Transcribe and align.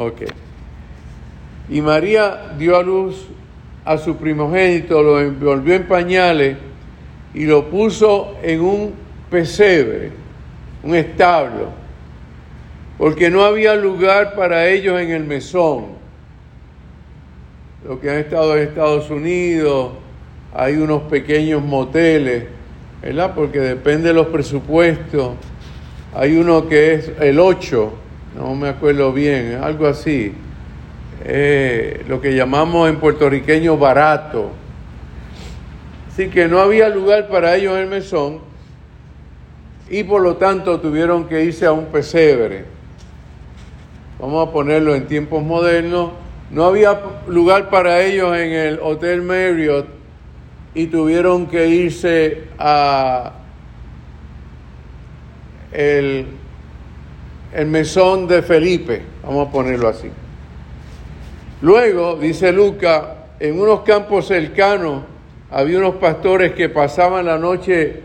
Ok. 0.00 0.22
Y 1.68 1.80
María 1.80 2.52
dio 2.56 2.76
a 2.76 2.84
luz 2.84 3.26
a 3.84 3.98
su 3.98 4.16
primogénito, 4.16 5.02
lo 5.02 5.20
envolvió 5.20 5.74
en 5.74 5.88
pañales 5.88 6.56
y 7.34 7.46
lo 7.46 7.68
puso 7.68 8.36
en 8.40 8.60
un 8.60 8.94
pesebre, 9.28 10.12
un 10.84 10.94
establo, 10.94 11.70
porque 12.96 13.28
no 13.28 13.42
había 13.42 13.74
lugar 13.74 14.36
para 14.36 14.68
ellos 14.68 15.00
en 15.00 15.10
el 15.10 15.24
mesón. 15.24 15.86
Los 17.84 17.98
que 17.98 18.08
han 18.08 18.18
estado 18.18 18.56
en 18.56 18.68
Estados 18.68 19.10
Unidos, 19.10 19.94
hay 20.54 20.76
unos 20.76 21.02
pequeños 21.02 21.60
moteles, 21.60 22.44
¿verdad? 23.02 23.34
Porque 23.34 23.58
depende 23.58 24.08
de 24.08 24.14
los 24.14 24.28
presupuestos. 24.28 25.32
Hay 26.14 26.36
uno 26.36 26.68
que 26.68 26.94
es 26.94 27.10
el 27.20 27.40
8, 27.40 27.92
no 28.36 28.54
me 28.54 28.68
acuerdo 28.68 29.12
bien, 29.12 29.60
algo 29.62 29.86
así. 29.86 30.32
Eh, 31.24 32.04
lo 32.08 32.20
que 32.20 32.34
llamamos 32.34 32.88
en 32.88 32.96
puertorriqueño 32.96 33.76
barato. 33.76 34.52
Así 36.08 36.28
que 36.28 36.48
no 36.48 36.60
había 36.60 36.88
lugar 36.88 37.28
para 37.28 37.56
ellos 37.56 37.74
en 37.74 37.82
el 37.84 37.86
mesón 37.88 38.40
y 39.90 40.04
por 40.04 40.22
lo 40.22 40.36
tanto 40.36 40.80
tuvieron 40.80 41.26
que 41.26 41.44
irse 41.44 41.66
a 41.66 41.72
un 41.72 41.86
pesebre. 41.86 42.64
Vamos 44.18 44.48
a 44.48 44.52
ponerlo 44.52 44.94
en 44.94 45.06
tiempos 45.06 45.42
modernos. 45.42 46.10
No 46.50 46.64
había 46.64 47.00
lugar 47.26 47.70
para 47.70 48.02
ellos 48.02 48.36
en 48.36 48.52
el 48.52 48.80
Hotel 48.82 49.22
Marriott 49.22 49.86
y 50.74 50.86
tuvieron 50.86 51.46
que 51.46 51.68
irse 51.68 52.44
a 52.58 53.32
el, 55.72 56.26
el 57.52 57.66
mesón 57.66 58.26
de 58.26 58.42
Felipe, 58.42 59.02
vamos 59.22 59.48
a 59.48 59.50
ponerlo 59.50 59.88
así. 59.88 60.10
Luego, 61.62 62.16
dice 62.16 62.52
Luca, 62.52 63.26
en 63.40 63.60
unos 63.60 63.80
campos 63.80 64.26
cercanos 64.26 65.02
había 65.50 65.78
unos 65.78 65.96
pastores 65.96 66.52
que 66.52 66.68
pasaban 66.68 67.26
la 67.26 67.38
noche 67.38 68.02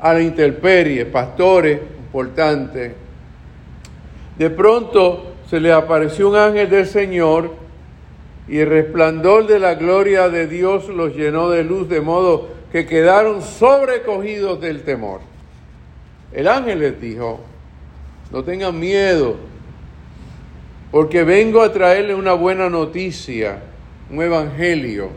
a 0.00 0.14
la 0.14 0.20
intemperie, 0.20 1.06
pastores 1.06 1.80
importantes. 1.98 2.92
De 4.38 4.50
pronto 4.50 5.34
se 5.48 5.60
les 5.60 5.72
apareció 5.72 6.28
un 6.30 6.36
ángel 6.36 6.70
del 6.70 6.86
Señor 6.86 7.54
y 8.48 8.58
el 8.58 8.68
resplandor 8.68 9.46
de 9.46 9.58
la 9.58 9.74
gloria 9.74 10.28
de 10.28 10.46
Dios 10.46 10.88
los 10.88 11.14
llenó 11.14 11.50
de 11.50 11.64
luz, 11.64 11.88
de 11.88 12.00
modo 12.00 12.48
que 12.72 12.86
quedaron 12.86 13.42
sobrecogidos 13.42 14.60
del 14.60 14.82
temor. 14.82 15.20
El 16.32 16.48
ángel 16.48 16.80
les 16.80 17.00
dijo, 17.00 17.40
no 18.32 18.42
tengan 18.42 18.80
miedo, 18.80 19.36
porque 20.90 21.22
vengo 21.22 21.60
a 21.60 21.70
traerle 21.70 22.14
una 22.14 22.32
buena 22.32 22.70
noticia, 22.70 23.62
un 24.10 24.22
evangelio, 24.22 25.10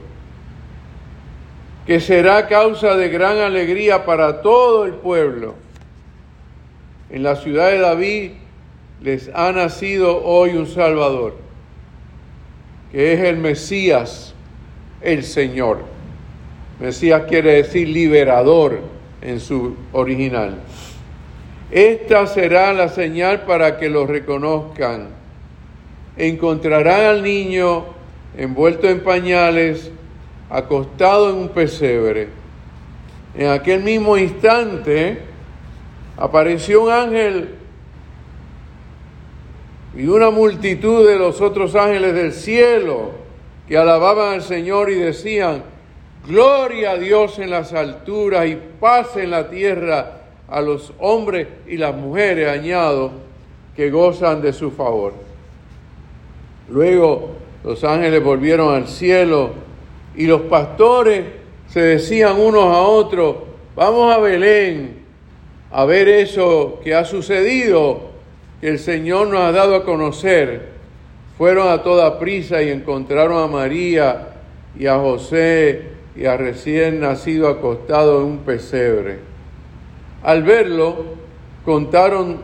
que 1.86 2.02
será 2.02 2.48
causa 2.48 2.98
de 2.98 3.08
gran 3.08 3.38
alegría 3.38 4.06
para 4.06 4.42
todo 4.42 4.86
el 4.86 4.96
pueblo. 4.96 5.56
En 7.10 7.24
la 7.24 7.38
ciudad 7.38 7.70
de 7.72 7.80
David 7.80 8.32
les 9.02 9.32
ha 9.34 9.52
nacido 9.54 10.22
hoy 10.26 10.58
un 10.58 10.68
Salvador, 10.68 11.38
que 12.92 13.14
es 13.14 13.22
el 13.22 13.38
Mesías, 13.38 14.34
el 15.00 15.24
Señor. 15.24 15.80
Mesías 16.82 17.24
quiere 17.30 17.54
decir 17.54 17.88
liberador 17.88 18.82
en 19.22 19.40
su 19.40 19.76
original. 19.94 20.58
Esta 21.72 22.28
será 22.28 22.74
la 22.74 22.90
señal 22.90 23.42
para 23.42 23.78
que 23.78 23.90
lo 23.90 24.06
reconozcan. 24.06 25.10
Encontrarán 26.18 27.02
al 27.02 27.24
niño 27.24 27.86
envuelto 28.38 28.88
en 28.88 29.02
pañales, 29.02 29.92
acostado 30.50 31.32
en 31.32 31.38
un 31.38 31.50
pesebre. 31.50 32.30
En 33.36 33.50
aquel 33.50 33.84
mismo 33.84 34.18
instante 34.18 35.20
apareció 36.18 36.84
un 36.84 36.92
ángel 36.92 37.56
y 39.98 40.06
una 40.08 40.30
multitud 40.30 41.08
de 41.08 41.18
los 41.18 41.42
otros 41.42 41.76
ángeles 41.76 42.14
del 42.14 42.32
cielo 42.32 43.12
que 43.68 43.78
alababan 43.78 44.36
al 44.36 44.42
Señor 44.42 44.90
y 44.92 44.96
decían, 44.96 45.64
Gloria 46.28 46.92
a 46.92 46.98
Dios 46.98 47.40
en 47.40 47.50
las 47.50 47.74
alturas 47.74 48.48
y 48.48 48.58
paz 48.80 49.16
en 49.18 49.32
la 49.32 49.50
tierra 49.50 50.25
a 50.50 50.62
los 50.62 50.94
hombres 51.00 51.48
y 51.68 51.78
las 51.78 51.96
mujeres, 51.96 52.50
añado, 52.50 53.12
que 53.76 53.90
gozan 53.90 54.42
de 54.42 54.54
su 54.54 54.72
favor. 54.72 55.14
Luego 56.70 57.32
los 57.64 57.84
ángeles 57.84 58.24
volvieron 58.24 58.74
al 58.74 58.88
cielo 58.88 59.52
y 60.16 60.26
los 60.26 60.42
pastores 60.42 61.26
se 61.68 61.82
decían 61.82 62.40
unos 62.40 62.64
a 62.64 62.80
otros, 62.82 63.36
vamos 63.76 64.14
a 64.14 64.20
Belén 64.20 65.06
a 65.72 65.84
ver 65.84 66.08
eso 66.08 66.80
que 66.84 66.96
ha 66.96 67.04
sucedido, 67.04 68.00
que 68.62 68.70
el 68.70 68.80
Señor 68.80 69.28
nos 69.28 69.42
ha 69.42 69.52
dado 69.52 69.76
a 69.76 69.84
conocer. 69.84 70.70
Fueron 71.38 71.68
a 71.68 71.84
toda 71.84 72.18
prisa 72.18 72.64
y 72.64 72.70
encontraron 72.70 73.44
a 73.44 73.48
María 73.48 74.30
y 74.80 74.86
a 74.86 74.98
José 74.98 75.82
y 76.16 76.26
a 76.26 76.38
recién 76.38 77.02
nacido 77.02 77.50
acostado 77.50 78.22
en 78.22 78.26
un 78.26 78.38
pesebre. 78.38 79.35
Al 80.26 80.42
verlo, 80.42 81.06
contaron 81.64 82.40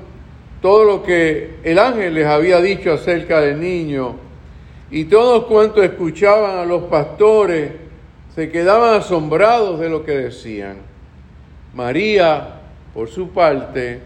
todo 0.61 0.83
lo 0.83 1.01
que 1.01 1.55
el 1.63 1.79
ángel 1.79 2.13
les 2.13 2.27
había 2.27 2.61
dicho 2.61 2.93
acerca 2.93 3.41
del 3.41 3.59
niño, 3.59 4.17
y 4.91 5.05
todos 5.05 5.45
cuantos 5.45 5.83
escuchaban 5.83 6.59
a 6.59 6.65
los 6.65 6.83
pastores 6.83 7.71
se 8.35 8.51
quedaban 8.51 8.99
asombrados 8.99 9.79
de 9.79 9.89
lo 9.89 10.05
que 10.05 10.11
decían. 10.11 10.77
María, 11.73 12.59
por 12.93 13.09
su 13.09 13.29
parte, 13.29 13.99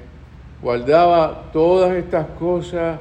guardaba 0.62 1.50
todas 1.52 1.98
estas 1.98 2.28
cosas, 2.40 2.98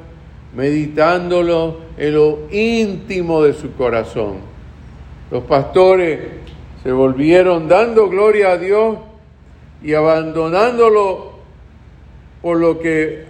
meditándolo 0.56 1.76
en 1.96 2.14
lo 2.14 2.38
íntimo 2.50 3.44
de 3.44 3.52
su 3.52 3.74
corazón. 3.74 4.38
Los 5.30 5.44
pastores 5.44 6.18
se 6.82 6.90
volvieron 6.90 7.68
dando 7.68 8.08
gloria 8.08 8.50
a 8.50 8.58
Dios 8.58 8.96
y 9.84 9.92
abandonándolo 9.92 11.34
por 12.40 12.58
lo 12.58 12.80
que 12.80 13.26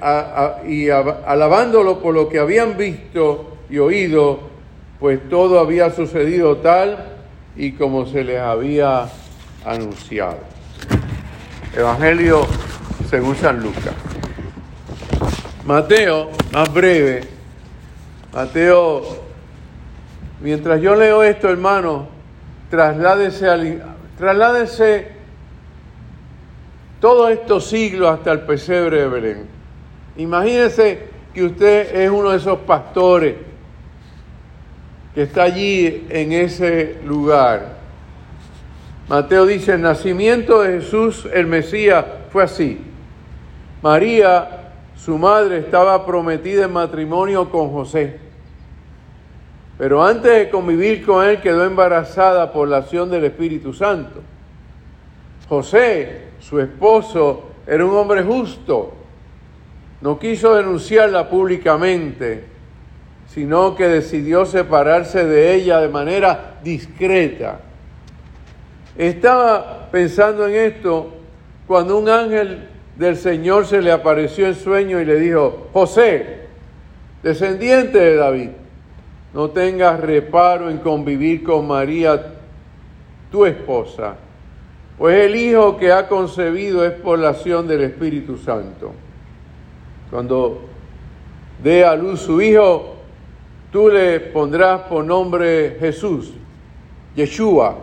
y 0.67 0.89
alabándolo 0.89 1.99
por 1.99 2.15
lo 2.15 2.29
que 2.29 2.39
habían 2.39 2.77
visto 2.77 3.57
y 3.69 3.79
oído, 3.79 4.41
pues 5.01 5.29
todo 5.29 5.59
había 5.59 5.91
sucedido 5.91 6.59
tal 6.59 7.17
y 7.57 7.73
como 7.73 8.07
se 8.07 8.23
les 8.23 8.41
había 8.41 9.09
anunciado. 9.65 10.39
Evangelio 11.77 12.47
según 13.11 13.35
San 13.35 13.61
Lucas. 13.61 13.95
Mateo, 15.65 16.31
más 16.53 16.73
breve. 16.73 17.23
Mateo, 18.33 19.03
mientras 20.41 20.81
yo 20.81 20.95
leo 20.95 21.23
esto, 21.25 21.49
hermano, 21.49 22.07
trasládese, 22.71 23.49
al, 23.49 23.83
trasládese 24.19 25.14
todos 27.05 27.33
estos 27.33 27.67
siglos 27.67 28.09
hasta 28.09 28.33
el 28.33 28.41
pesebre 28.41 29.03
de 29.03 29.09
Belén. 29.09 29.47
Imagínese 30.17 31.01
que 31.35 31.45
usted 31.45 31.95
es 31.95 32.09
uno 32.09 32.31
de 32.31 32.39
esos 32.39 32.61
pastores 32.61 33.35
que 35.15 35.25
está 35.25 35.43
allí 35.43 36.07
en 36.09 36.33
ese 36.33 37.01
lugar. 37.05 37.75
Mateo 39.07 39.45
dice, 39.45 39.75
el 39.75 39.83
nacimiento 39.83 40.63
de 40.63 40.81
Jesús, 40.81 41.29
el 41.31 41.47
Mesías, 41.47 42.07
fue 42.31 42.45
así. 42.45 42.81
María, 43.83 44.73
su 44.97 45.19
madre, 45.19 45.59
estaba 45.59 46.07
prometida 46.07 46.65
en 46.65 46.73
matrimonio 46.73 47.51
con 47.51 47.71
José. 47.71 48.19
Pero 49.77 50.03
antes 50.03 50.33
de 50.33 50.49
convivir 50.49 51.05
con 51.05 51.23
él 51.23 51.43
quedó 51.43 51.67
embarazada 51.67 52.51
por 52.51 52.67
la 52.67 52.79
acción 52.79 53.11
del 53.11 53.25
Espíritu 53.25 53.75
Santo. 53.75 54.23
José, 55.51 56.33
su 56.49 56.61
esposo, 56.61 57.45
era 57.67 57.85
un 57.85 57.97
hombre 57.97 58.23
justo. 58.23 58.93
No 60.01 60.19
quiso 60.19 60.55
denunciarla 60.55 61.31
públicamente, 61.31 62.45
sino 63.29 63.75
que 63.75 63.89
decidió 63.89 64.45
separarse 64.45 65.25
de 65.25 65.55
ella 65.55 65.81
de 65.81 65.89
manera 65.89 66.59
discreta. 66.63 67.61
Estaba 68.97 69.89
pensando 69.91 70.47
en 70.47 70.55
esto 70.55 71.15
cuando 71.67 71.99
un 71.99 72.09
ángel 72.11 72.69
del 72.97 73.17
Señor 73.17 73.67
se 73.67 73.81
le 73.81 73.91
apareció 73.91 74.47
en 74.47 74.55
sueño 74.55 75.01
y 75.01 75.07
le 75.07 75.19
dijo, 75.19 75.69
José, 75.73 76.41
descendiente 77.23 77.99
de 77.99 78.17
David, 78.17 78.51
no 79.33 79.49
tengas 79.49 79.99
reparo 79.99 80.69
en 80.69 80.79
convivir 80.79 81.43
con 81.43 81.67
María, 81.67 82.35
tu 83.33 83.47
esposa 83.47 84.17
pues 84.99 85.27
el 85.27 85.37
Hijo 85.37 85.77
que 85.77 85.93
ha 85.93 86.09
concebido 86.09 86.85
es 86.85 86.93
por 86.93 87.19
la 87.19 87.31
acción 87.31 87.67
del 87.67 87.83
Espíritu 87.83 88.37
Santo. 88.37 88.93
Cuando 90.11 90.63
dé 91.63 91.85
a 91.85 91.97
luz 91.97 92.21
su 92.21 92.41
Hijo, 92.41 92.97
tú 93.73 93.89
le 93.89 94.21
pondrás 94.21 94.83
por 94.83 95.05
nombre 95.05 95.77
Jesús, 95.81 96.33
Yeshua, 97.17 97.77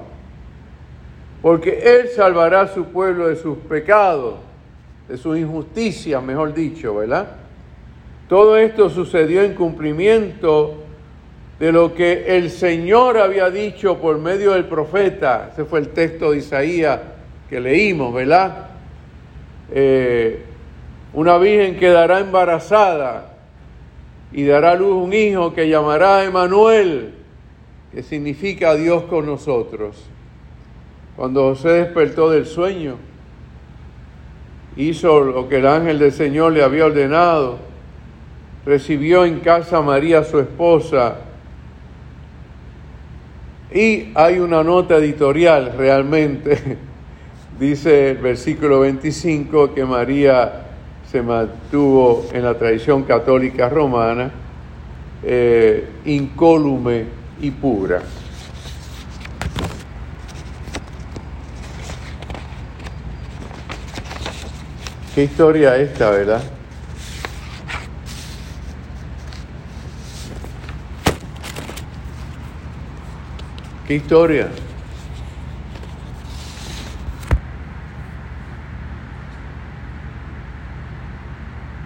porque 1.42 1.82
Él 1.84 2.08
salvará 2.10 2.62
a 2.62 2.68
su 2.68 2.86
pueblo 2.86 3.28
de 3.28 3.36
sus 3.36 3.58
pecados, 3.58 4.36
de 5.10 5.18
sus 5.18 5.38
injusticias, 5.38 6.24
mejor 6.24 6.54
dicho, 6.54 6.96
¿verdad? 6.96 7.36
Todo 8.30 8.56
esto 8.56 8.90
sucedió 8.90 9.42
en 9.42 9.56
cumplimiento 9.56 10.81
de 11.62 11.72
lo 11.72 11.94
que 11.94 12.26
el 12.26 12.50
Señor 12.50 13.20
había 13.20 13.52
dicho 13.52 14.00
por 14.00 14.18
medio 14.18 14.54
del 14.54 14.66
profeta. 14.66 15.52
Ese 15.54 15.64
fue 15.64 15.82
el 15.82 15.90
texto 15.90 16.32
de 16.32 16.40
Isaías 16.40 17.00
que 17.48 17.60
leímos, 17.60 18.12
¿verdad? 18.12 18.70
Eh, 19.72 20.42
una 21.14 21.38
virgen 21.38 21.78
quedará 21.78 22.20
embarazada 22.20 23.36
y 24.32 24.44
dará 24.44 24.72
a 24.72 24.76
luz 24.76 25.04
un 25.06 25.14
hijo 25.14 25.54
que 25.54 25.70
llamará 25.70 26.24
Emanuel, 26.24 27.14
que 27.94 28.02
significa 28.02 28.74
Dios 28.74 29.04
con 29.04 29.28
nosotros. 29.28 30.04
Cuando 31.16 31.44
José 31.44 31.70
despertó 31.74 32.32
del 32.32 32.48
sueño, 32.48 32.96
hizo 34.76 35.20
lo 35.20 35.48
que 35.48 35.58
el 35.58 35.68
ángel 35.68 36.00
del 36.00 36.12
Señor 36.12 36.54
le 36.54 36.64
había 36.64 36.88
ordenado, 36.88 37.60
recibió 38.66 39.26
en 39.26 39.42
casa 39.42 39.78
a 39.78 39.82
María 39.84 40.24
su 40.24 40.40
esposa, 40.40 41.18
y 43.74 44.12
hay 44.16 44.40
una 44.40 44.64
nota 44.64 44.98
editorial 44.98 45.74
realmente, 45.78 46.78
dice 47.60 48.12
el 48.12 48.18
versículo 48.18 48.82
25, 48.82 49.74
que 49.74 49.86
María 49.86 50.66
se 51.10 51.22
mantuvo 51.22 52.28
en 52.34 52.44
la 52.44 52.54
tradición 52.58 53.04
católica 53.04 53.70
romana, 53.70 54.32
eh, 55.24 55.88
incólume 56.06 57.06
y 57.42 57.52
pura. 57.52 58.02
Qué 65.14 65.24
historia 65.26 65.76
esta, 65.78 66.10
¿verdad? 66.10 66.42
¿Qué 73.92 73.96
historia? 73.98 74.48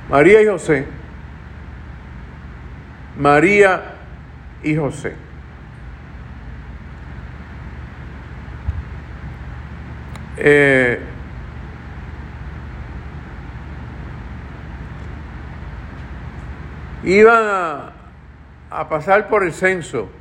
María 0.07 0.44
y 0.44 0.46
José. 0.46 0.86
María 3.18 3.96
y 4.62 4.75
José. 4.75 5.16
Eh, 10.38 11.00
iban 17.04 17.46
a, 18.69 18.90
pasar 18.90 19.28
por 19.28 19.44
el 19.44 19.52
censo 19.52 20.12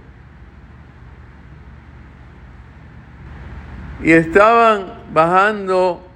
y 4.05 4.13
estaban 4.13 5.01
bajando, 5.15 6.07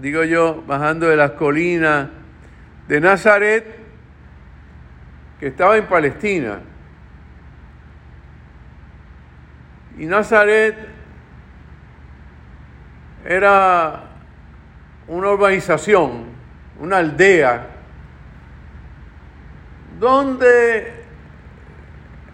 digo 0.00 0.22
yo, 0.22 0.62
bajando 0.64 1.08
de 1.08 1.16
las 1.16 1.32
colinas 1.32 2.08
de 2.86 3.00
Nazaret, 3.00 3.80
que 5.40 5.48
estaba 5.48 5.76
en 5.76 5.86
Palestina. 5.86 6.60
Y 9.98 10.06
Nazaret 10.06 10.76
era 13.24 14.04
una 15.08 15.30
urbanización, 15.30 16.26
una 16.78 16.98
aldea 16.98 17.70
donde 19.98 20.93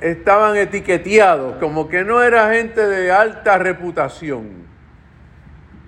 estaban 0.00 0.56
etiqueteados 0.56 1.56
como 1.56 1.88
que 1.88 2.04
no 2.04 2.22
era 2.22 2.52
gente 2.52 2.86
de 2.86 3.12
alta 3.12 3.58
reputación. 3.58 4.48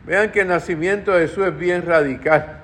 Vean 0.05 0.31
que 0.31 0.41
el 0.41 0.49
nacimiento 0.49 1.13
de 1.13 1.29
Jesús 1.29 1.47
es 1.47 1.59
bien 1.59 1.87
radical. 1.87 2.59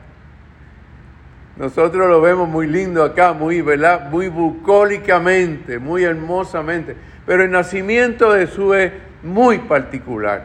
Nosotros 1.57 2.09
lo 2.09 2.21
vemos 2.21 2.49
muy 2.49 2.67
lindo 2.67 3.03
acá, 3.03 3.33
muy, 3.33 3.63
¿verdad? 3.63 4.11
Muy 4.11 4.29
bucólicamente, 4.29 5.79
muy 5.79 6.05
hermosamente. 6.05 6.95
Pero 7.27 7.45
el 7.45 7.51
nacimiento 7.51 8.33
de 8.33 8.47
Jesús 8.47 8.77
es 8.77 8.93
muy 9.23 9.59
particular. 9.59 10.45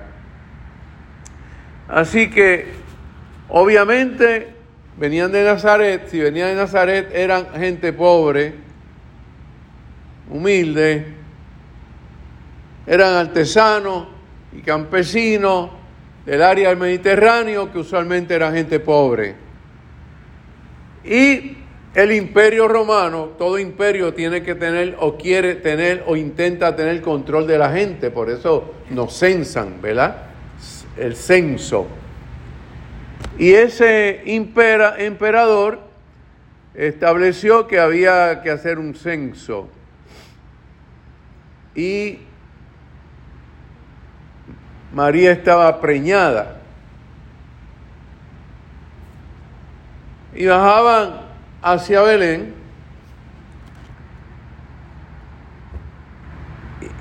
Así 1.87 2.29
que, 2.29 2.67
obviamente, 3.49 4.55
venían 4.97 5.31
de 5.31 5.43
Nazaret, 5.43 6.07
si 6.07 6.19
venían 6.19 6.49
de 6.49 6.55
Nazaret 6.55 7.09
eran 7.13 7.47
gente 7.53 7.93
pobre, 7.93 8.62
humilde, 10.29 11.05
eran 12.85 13.13
artesanos 13.15 14.07
y 14.51 14.61
campesinos 14.61 15.69
del 16.25 16.41
área 16.41 16.69
del 16.69 16.77
Mediterráneo 16.77 17.71
que 17.71 17.79
usualmente 17.79 18.33
eran 18.33 18.53
gente 18.53 18.79
pobre. 18.79 19.35
Y 21.03 21.57
el 21.93 22.11
imperio 22.11 22.67
romano, 22.67 23.31
todo 23.37 23.59
imperio 23.59 24.13
tiene 24.13 24.41
que 24.41 24.55
tener 24.55 24.95
o 24.99 25.17
quiere 25.17 25.55
tener 25.55 26.03
o 26.07 26.15
intenta 26.15 26.75
tener 26.75 27.01
control 27.01 27.45
de 27.45 27.57
la 27.57 27.71
gente, 27.71 28.09
por 28.09 28.29
eso 28.29 28.73
nos 28.89 29.17
censan, 29.17 29.81
¿verdad? 29.81 30.15
El 30.97 31.15
censo. 31.15 31.87
Y 33.37 33.53
ese 33.53 34.21
emperador 34.25 35.79
estableció 36.73 37.67
que 37.67 37.79
había 37.79 38.41
que 38.41 38.49
hacer 38.49 38.79
un 38.79 38.95
censo. 38.95 39.69
Y 41.75 42.19
María 44.93 45.31
estaba 45.31 45.81
preñada. 45.81 46.57
Y 50.35 50.45
bajaban 50.45 51.21
hacia 51.61 52.01
Belén. 52.01 52.53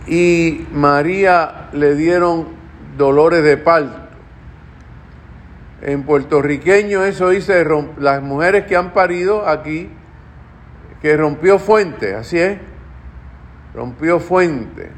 Y 0.07 0.67
María 0.73 1.69
le 1.73 1.95
dieron 1.95 2.49
dolores 2.97 3.43
de 3.45 3.57
parto. 3.57 4.03
En 5.83 6.05
puertorriqueño 6.05 7.05
eso 7.05 7.31
dice 7.31 7.67
las 7.99 8.23
mujeres 8.23 8.67
que 8.67 8.77
han 8.77 8.93
parido 8.93 9.49
aquí, 9.49 9.91
que 11.01 11.17
rompió 11.17 11.59
fuente, 11.59 12.15
así 12.15 12.39
es, 12.39 12.59
rompió 13.75 14.21
fuente. 14.21 14.91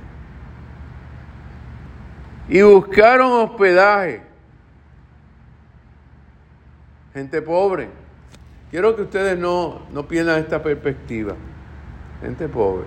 Y 2.48 2.62
buscaron 2.62 3.32
hospedaje. 3.32 4.22
Gente 7.12 7.40
pobre. 7.40 7.88
Quiero 8.70 8.94
que 8.96 9.02
ustedes 9.02 9.38
no, 9.38 9.82
no 9.92 10.06
pierdan 10.06 10.40
esta 10.40 10.62
perspectiva. 10.62 11.34
Gente 12.20 12.48
pobre. 12.48 12.86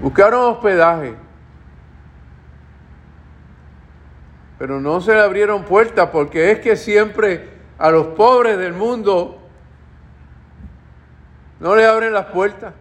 Buscaron 0.00 0.52
hospedaje. 0.52 1.16
pero 4.58 4.80
no 4.80 5.00
se 5.00 5.14
le 5.14 5.20
abrieron 5.20 5.64
puertas 5.64 6.10
porque 6.10 6.50
es 6.50 6.58
que 6.58 6.76
siempre 6.76 7.48
a 7.78 7.90
los 7.90 8.08
pobres 8.08 8.58
del 8.58 8.72
mundo 8.72 9.38
no 11.60 11.76
le 11.76 11.86
abren 11.86 12.12
las 12.12 12.26
puertas. 12.26 12.74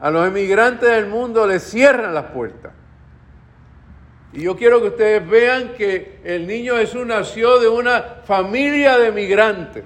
A 0.00 0.10
los 0.10 0.26
emigrantes 0.26 0.88
del 0.88 1.06
mundo 1.06 1.46
les 1.46 1.62
cierran 1.62 2.14
las 2.14 2.26
puertas. 2.26 2.72
Y 4.32 4.42
yo 4.42 4.56
quiero 4.56 4.82
que 4.82 4.88
ustedes 4.88 5.26
vean 5.26 5.72
que 5.74 6.20
el 6.22 6.46
niño 6.46 6.76
Jesús 6.76 7.06
nació 7.06 7.58
de 7.58 7.68
una 7.68 8.02
familia 8.24 8.98
de 8.98 9.08
emigrantes, 9.08 9.84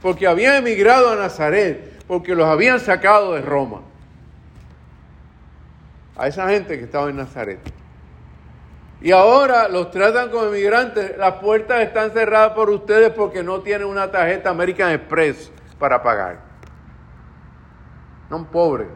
porque 0.00 0.28
habían 0.28 0.56
emigrado 0.56 1.10
a 1.10 1.16
Nazaret, 1.16 2.04
porque 2.06 2.34
los 2.34 2.46
habían 2.46 2.78
sacado 2.78 3.34
de 3.34 3.40
Roma. 3.40 3.82
A 6.16 6.28
esa 6.28 6.48
gente 6.48 6.78
que 6.78 6.84
estaba 6.84 7.10
en 7.10 7.16
Nazaret. 7.16 7.58
Y 9.00 9.12
ahora 9.12 9.68
los 9.68 9.90
tratan 9.90 10.28
como 10.28 10.46
inmigrantes. 10.46 11.16
Las 11.16 11.34
puertas 11.34 11.80
están 11.80 12.10
cerradas 12.10 12.52
por 12.52 12.68
ustedes 12.68 13.10
porque 13.10 13.42
no 13.42 13.60
tienen 13.62 13.88
una 13.88 14.10
tarjeta 14.10 14.50
American 14.50 14.92
Express 14.92 15.50
para 15.78 16.02
pagar. 16.02 16.38
Son 18.28 18.44
pobres, 18.44 18.88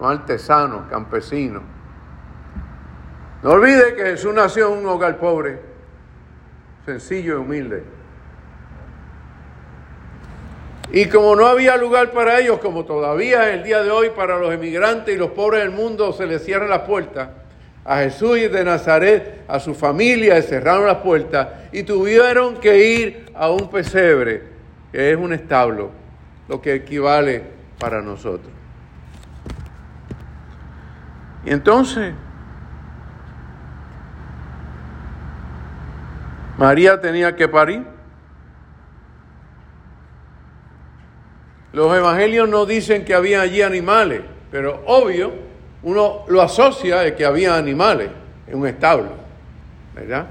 son 0.00 0.12
artesanos, 0.12 0.88
campesinos. 0.88 1.62
No 3.42 3.50
olvide 3.50 3.94
que 3.94 4.02
Jesús 4.02 4.32
nació 4.32 4.72
en 4.72 4.78
un 4.78 4.86
hogar 4.86 5.18
pobre, 5.18 5.58
sencillo 6.86 7.34
y 7.34 7.36
humilde. 7.36 7.82
Y 10.92 11.06
como 11.06 11.36
no 11.36 11.46
había 11.46 11.76
lugar 11.76 12.12
para 12.12 12.40
ellos, 12.40 12.58
como 12.58 12.84
todavía 12.84 13.50
en 13.50 13.58
el 13.58 13.64
día 13.64 13.82
de 13.82 13.90
hoy 13.90 14.10
para 14.10 14.38
los 14.38 14.52
emigrantes 14.52 15.14
y 15.14 15.18
los 15.18 15.30
pobres 15.32 15.60
del 15.60 15.70
mundo 15.70 16.12
se 16.14 16.26
les 16.26 16.44
cierran 16.44 16.70
las 16.70 16.80
puertas, 16.80 17.28
a 17.84 17.98
Jesús 17.98 18.38
y 18.38 18.48
de 18.48 18.64
Nazaret, 18.64 19.44
a 19.48 19.60
su 19.60 19.74
familia, 19.74 20.34
le 20.34 20.42
cerraron 20.42 20.86
las 20.86 20.98
puertas 20.98 21.48
y 21.72 21.82
tuvieron 21.82 22.56
que 22.56 22.84
ir 22.84 23.26
a 23.34 23.50
un 23.50 23.68
pesebre, 23.70 24.44
que 24.92 25.12
es 25.12 25.16
un 25.16 25.32
establo, 25.34 25.90
lo 26.48 26.60
que 26.60 26.74
equivale 26.74 27.42
para 27.78 28.00
nosotros. 28.00 28.59
Y 31.44 31.50
entonces, 31.50 32.14
María 36.58 37.00
tenía 37.00 37.34
que 37.34 37.48
parir. 37.48 37.84
Los 41.72 41.96
evangelios 41.96 42.48
no 42.48 42.66
dicen 42.66 43.04
que 43.04 43.14
había 43.14 43.40
allí 43.40 43.62
animales, 43.62 44.20
pero 44.50 44.82
obvio, 44.86 45.32
uno 45.82 46.24
lo 46.28 46.42
asocia 46.42 46.98
de 46.98 47.14
que 47.14 47.24
había 47.24 47.56
animales 47.56 48.10
en 48.46 48.58
un 48.58 48.66
establo, 48.66 49.12
¿verdad? 49.94 50.26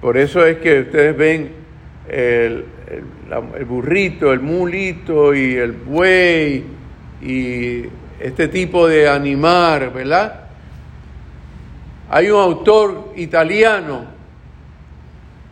Por 0.00 0.16
eso 0.16 0.46
es 0.46 0.58
que 0.58 0.82
ustedes 0.82 1.16
ven 1.16 1.52
el, 2.08 2.64
el 3.56 3.64
burrito, 3.64 4.32
el 4.32 4.40
mulito 4.40 5.34
y 5.34 5.56
el 5.56 5.72
buey 5.72 6.64
y 7.20 7.82
este 8.20 8.48
tipo 8.48 8.88
de 8.88 9.08
animar, 9.08 9.92
¿verdad? 9.92 10.40
Hay 12.10 12.30
un 12.30 12.40
autor 12.40 13.12
italiano 13.16 14.06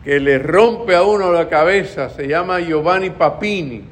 que 0.03 0.19
le 0.19 0.39
rompe 0.39 0.95
a 0.95 1.03
uno 1.03 1.31
la 1.31 1.47
cabeza, 1.47 2.09
se 2.09 2.27
llama 2.27 2.59
Giovanni 2.59 3.09
Papini, 3.09 3.83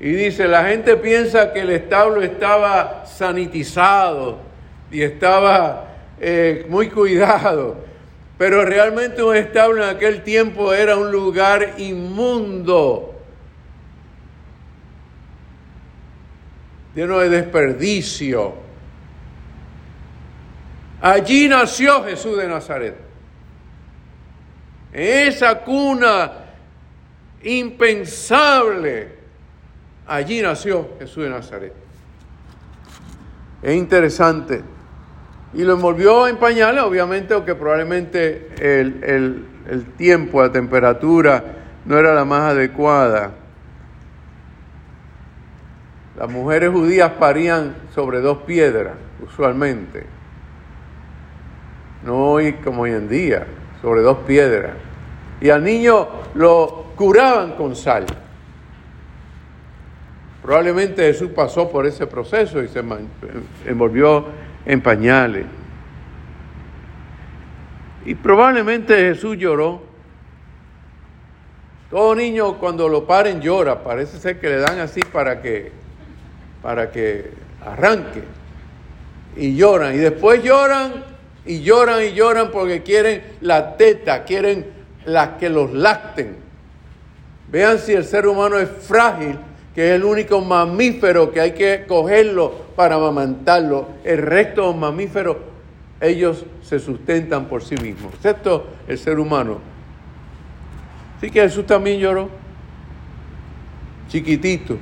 y 0.00 0.10
dice, 0.10 0.46
la 0.46 0.64
gente 0.64 0.96
piensa 0.96 1.52
que 1.52 1.60
el 1.60 1.70
establo 1.70 2.22
estaba 2.22 3.04
sanitizado 3.06 4.38
y 4.92 5.02
estaba 5.02 5.88
eh, 6.20 6.66
muy 6.68 6.88
cuidado, 6.88 7.76
pero 8.36 8.64
realmente 8.64 9.22
un 9.22 9.34
establo 9.34 9.82
en 9.82 9.96
aquel 9.96 10.22
tiempo 10.22 10.72
era 10.72 10.96
un 10.96 11.10
lugar 11.10 11.74
inmundo 11.78 13.07
lleno 16.98 17.20
de 17.20 17.28
desperdicio. 17.28 18.54
Allí 21.00 21.48
nació 21.48 22.02
Jesús 22.02 22.36
de 22.36 22.48
Nazaret. 22.48 22.96
En 24.92 25.28
esa 25.28 25.60
cuna 25.60 26.32
impensable, 27.44 29.12
allí 30.08 30.42
nació 30.42 30.96
Jesús 30.98 31.22
de 31.22 31.30
Nazaret. 31.30 31.72
Es 33.62 33.76
interesante. 33.76 34.64
Y 35.54 35.62
lo 35.62 35.74
envolvió 35.74 36.26
en 36.26 36.36
pañales, 36.36 36.82
obviamente, 36.82 37.32
aunque 37.32 37.54
probablemente 37.54 38.48
el, 38.58 39.46
el 39.68 39.84
tiempo, 39.96 40.42
la 40.42 40.50
temperatura 40.50 41.44
no 41.84 41.96
era 41.96 42.12
la 42.12 42.24
más 42.24 42.54
adecuada. 42.54 43.34
Las 46.18 46.28
mujeres 46.28 46.70
judías 46.70 47.12
parían 47.12 47.76
sobre 47.94 48.20
dos 48.20 48.38
piedras, 48.38 48.94
usualmente. 49.24 50.04
No 52.04 52.32
hoy 52.32 52.54
como 52.54 52.82
hoy 52.82 52.90
en 52.90 53.08
día, 53.08 53.46
sobre 53.80 54.00
dos 54.00 54.18
piedras. 54.26 54.72
Y 55.40 55.50
al 55.50 55.62
niño 55.62 56.08
lo 56.34 56.86
curaban 56.96 57.52
con 57.52 57.76
sal. 57.76 58.04
Probablemente 60.42 61.02
Jesús 61.02 61.30
pasó 61.30 61.70
por 61.70 61.86
ese 61.86 62.08
proceso 62.08 62.60
y 62.64 62.68
se 62.68 62.82
envolvió 63.64 64.26
en 64.66 64.80
pañales. 64.80 65.46
Y 68.04 68.16
probablemente 68.16 68.96
Jesús 68.96 69.36
lloró. 69.36 69.82
Todo 71.90 72.16
niño 72.16 72.54
cuando 72.58 72.88
lo 72.88 73.06
paren 73.06 73.40
llora. 73.40 73.84
Parece 73.84 74.18
ser 74.18 74.40
que 74.40 74.48
le 74.48 74.56
dan 74.56 74.80
así 74.80 75.00
para 75.12 75.40
que 75.40 75.86
para 76.62 76.90
que 76.90 77.30
arranque. 77.64 78.22
Y 79.36 79.54
lloran, 79.54 79.94
y 79.94 79.98
después 79.98 80.42
lloran, 80.42 81.04
y 81.46 81.60
lloran 81.60 82.02
y 82.04 82.12
lloran 82.12 82.50
porque 82.50 82.82
quieren 82.82 83.22
la 83.40 83.76
teta, 83.76 84.24
quieren 84.24 84.66
las 85.04 85.30
que 85.38 85.48
los 85.48 85.72
lacten. 85.72 86.36
Vean 87.50 87.78
si 87.78 87.92
el 87.92 88.04
ser 88.04 88.26
humano 88.26 88.58
es 88.58 88.68
frágil, 88.68 89.38
que 89.74 89.90
es 89.90 89.94
el 89.94 90.04
único 90.04 90.40
mamífero 90.40 91.32
que 91.32 91.40
hay 91.40 91.52
que 91.52 91.84
cogerlo 91.86 92.52
para 92.76 92.96
amamantarlo. 92.96 93.88
El 94.04 94.18
resto 94.18 94.62
de 94.62 94.66
los 94.68 94.76
mamíferos, 94.76 95.36
ellos 96.00 96.44
se 96.62 96.78
sustentan 96.78 97.46
por 97.46 97.62
sí 97.62 97.76
mismos, 97.76 98.12
excepto 98.14 98.66
el 98.86 98.98
ser 98.98 99.18
humano. 99.18 99.58
Así 101.16 101.30
que 101.30 101.40
Jesús 101.40 101.66
también 101.66 101.98
lloró, 101.98 102.28
chiquitito. 104.08 104.76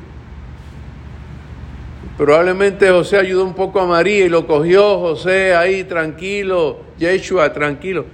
Probablemente 2.17 2.89
José 2.89 3.19
ayudó 3.19 3.45
un 3.45 3.53
poco 3.53 3.79
a 3.79 3.87
María 3.87 4.25
y 4.25 4.29
lo 4.31 4.47
cogió 4.47 4.99
José 4.99 5.55
ahí 5.55 5.85
tranquilo, 5.85 6.79
Yeshua 6.99 7.53
tranquilo. 7.53 8.07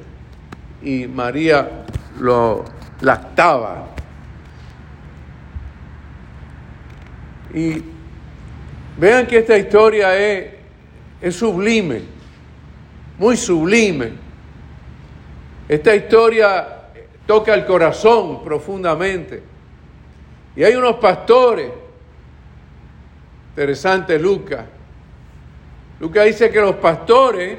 Y 0.82 1.06
María 1.06 1.84
lo 2.18 2.64
lactaba. 3.00 3.86
Y 7.54 7.80
vean 8.96 9.26
que 9.28 9.38
esta 9.38 9.56
historia 9.56 10.18
es, 10.18 10.46
es 11.20 11.36
sublime, 11.36 12.02
muy 13.18 13.36
sublime. 13.36 14.14
Esta 15.68 15.94
historia 15.94 16.88
toca 17.24 17.54
el 17.54 17.64
corazón 17.64 18.42
profundamente. 18.42 19.44
Y 20.56 20.64
hay 20.64 20.74
unos 20.74 20.96
pastores 20.96 21.81
Interesante 23.52 24.18
Lucas. 24.18 24.64
Lucas 26.00 26.24
dice 26.24 26.50
que 26.50 26.60
los 26.60 26.76
pastores 26.76 27.58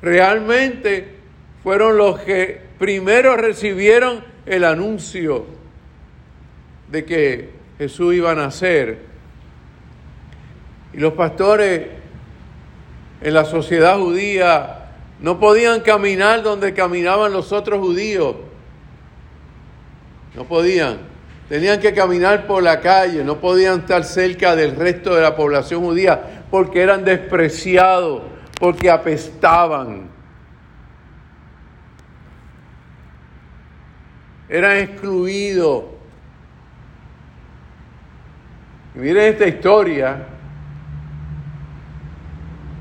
realmente 0.00 1.16
fueron 1.64 1.96
los 1.96 2.20
que 2.20 2.60
primero 2.78 3.36
recibieron 3.36 4.22
el 4.46 4.62
anuncio 4.62 5.46
de 6.88 7.04
que 7.04 7.50
Jesús 7.76 8.14
iba 8.14 8.30
a 8.30 8.34
nacer. 8.36 9.00
Y 10.92 10.98
los 10.98 11.14
pastores 11.14 11.88
en 13.20 13.34
la 13.34 13.44
sociedad 13.44 13.98
judía 13.98 14.92
no 15.18 15.40
podían 15.40 15.80
caminar 15.80 16.44
donde 16.44 16.72
caminaban 16.72 17.32
los 17.32 17.50
otros 17.50 17.80
judíos. 17.80 18.36
No 20.36 20.44
podían. 20.44 21.15
Tenían 21.48 21.78
que 21.78 21.94
caminar 21.94 22.46
por 22.46 22.62
la 22.62 22.80
calle, 22.80 23.22
no 23.22 23.38
podían 23.38 23.80
estar 23.80 24.02
cerca 24.02 24.56
del 24.56 24.74
resto 24.74 25.14
de 25.14 25.22
la 25.22 25.36
población 25.36 25.80
judía 25.82 26.44
porque 26.50 26.82
eran 26.82 27.04
despreciados, 27.04 28.22
porque 28.58 28.90
apestaban. 28.90 30.08
Eran 34.48 34.76
excluidos. 34.78 35.84
Y 38.96 38.98
miren 38.98 39.32
esta 39.32 39.46
historia, 39.46 40.26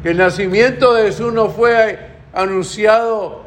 que 0.01 0.09
el 0.11 0.17
nacimiento 0.17 0.93
de 0.93 1.03
Jesús 1.03 1.33
no 1.33 1.49
fue 1.49 1.99
anunciado 2.33 3.45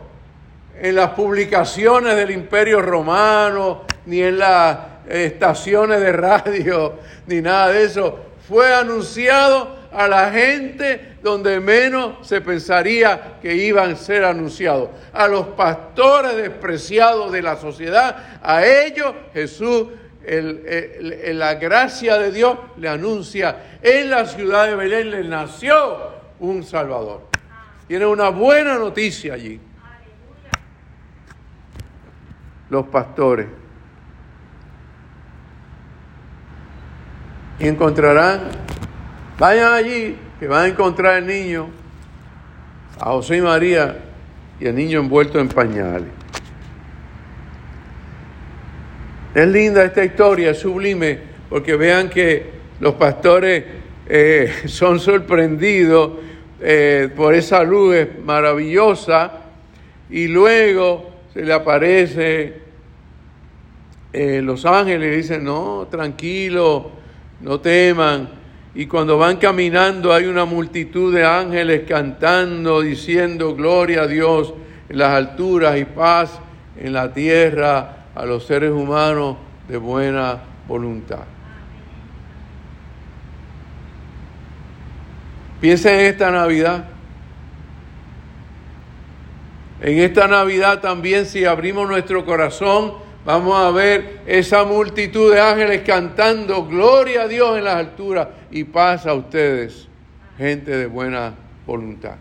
en 0.80 0.94
las 0.94 1.10
publicaciones 1.10 2.14
del 2.14 2.30
imperio 2.30 2.82
romano, 2.82 3.82
ni 4.06 4.22
en 4.22 4.38
la 4.38 4.88
estaciones 5.09 6.00
de 6.00 6.12
radio 6.12 6.95
ni 7.27 7.41
nada 7.41 7.69
de 7.69 7.85
eso. 7.85 8.19
Fue 8.47 8.75
anunciado 8.75 9.77
a 9.93 10.07
la 10.09 10.31
gente 10.31 11.17
donde 11.23 11.61
menos 11.61 12.27
se 12.27 12.41
pensaría 12.41 13.38
que 13.43 13.55
iban 13.55 13.93
a 13.93 13.97
ser 13.97 14.25
anunciados. 14.25 14.91
A 15.12 15.29
los 15.29 15.49
pastores 15.49 16.37
despreciados 16.37 17.33
de 17.33 17.43
la 17.43 17.57
sociedad, 17.57 18.38
a 18.43 18.65
ellos 18.65 19.15
Jesús, 19.33 19.88
la 20.27 21.55
gracia 21.55 22.19
de 22.19 22.31
Dios 22.31 22.59
le 22.77 22.88
anuncia, 22.88 23.79
en 23.83 24.11
la 24.11 24.27
ciudad 24.27 24.67
de 24.67 24.77
Belén 24.77 25.11
le 25.11 25.25
nació 25.25 26.11
un 26.41 26.62
Salvador. 26.65 27.23
Tiene 27.87 28.05
una 28.07 28.29
buena 28.29 28.77
noticia 28.77 29.35
allí. 29.35 29.59
Los 32.69 32.87
pastores. 32.88 33.47
Y 37.59 37.67
encontrarán, 37.67 38.43
vayan 39.38 39.73
allí, 39.73 40.17
que 40.38 40.47
van 40.47 40.65
a 40.65 40.69
encontrar 40.69 41.19
el 41.19 41.27
niño, 41.27 41.69
a 43.00 43.07
José 43.07 43.38
y 43.38 43.41
María 43.41 43.99
y 44.61 44.67
el 44.67 44.75
niño 44.75 45.00
envuelto 45.00 45.38
en 45.38 45.49
pañales. 45.49 46.09
Es 49.35 49.47
linda 49.47 49.85
esta 49.85 50.05
historia, 50.05 50.50
es 50.50 50.59
sublime, 50.59 51.19
porque 51.49 51.77
vean 51.77 52.09
que 52.09 52.50
los 52.81 52.95
pastores 52.95 53.65
eh, 54.09 54.53
son 54.67 55.00
sorprendidos 55.00 56.12
eh, 56.61 57.09
por 57.15 57.35
esa 57.35 57.62
luz 57.62 57.95
maravillosa 58.25 59.33
y 60.11 60.27
luego 60.27 61.11
se 61.33 61.43
le 61.43 61.53
aparece 61.53 62.55
eh, 64.12 64.41
los 64.43 64.65
ángeles 64.65 65.12
y 65.12 65.17
dicen, 65.19 65.45
no, 65.45 65.87
tranquilo, 65.91 66.91
no 67.40 67.61
teman. 67.61 68.28
Y 68.75 68.87
cuando 68.87 69.18
van 69.18 69.38
caminando 69.38 70.12
hay 70.12 70.26
una 70.26 70.45
multitud 70.45 71.14
de 71.14 71.26
ángeles 71.26 71.83
cantando, 71.88 72.80
diciendo, 72.80 73.54
gloria 73.54 74.02
a 74.02 74.07
Dios 74.07 74.54
en 74.88 74.99
las 74.99 75.12
alturas 75.14 75.78
y 75.78 75.85
paz 75.85 76.38
en 76.76 76.92
la 76.92 77.12
tierra 77.12 78.07
a 78.14 78.25
los 78.25 78.47
seres 78.47 78.71
humanos 78.71 79.37
de 79.68 79.76
buena 79.76 80.38
voluntad. 80.66 81.25
Piensa 85.61 85.92
en 85.92 86.07
esta 86.07 86.30
Navidad. 86.30 86.85
En 89.80 89.99
esta 89.99 90.28
Navidad 90.28 90.80
también 90.80 91.26
si 91.26 91.45
abrimos 91.45 91.88
nuestro 91.88 92.25
corazón, 92.25 92.95
vamos 93.28 93.62
a 93.62 93.70
ver 93.70 94.23
esa 94.26 94.64
multitud 94.64 95.35
de 95.35 95.38
ángeles 95.38 95.82
cantando 95.85 96.64
gloria 96.64 97.25
a 97.25 97.28
Dios 97.28 97.58
en 97.58 97.64
las 97.64 97.75
alturas 97.75 98.28
y 98.50 98.64
paz 98.64 99.04
a 99.04 99.12
ustedes, 99.12 99.87
gente 100.38 100.75
de 100.75 100.87
buena 100.87 101.35
voluntad. 101.66 102.14